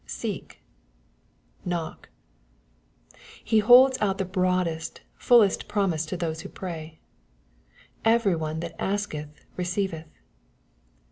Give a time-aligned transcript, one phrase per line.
[0.21, 0.63] ''"Seek/'"
[1.73, 2.09] Knock."
[3.43, 6.97] He holds out the broadest, fullest promise to those who pray.
[8.03, 10.07] "Every one that asketh receiveth."